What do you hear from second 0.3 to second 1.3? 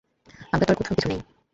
আমার তো আর কোথাও কিছু নেই।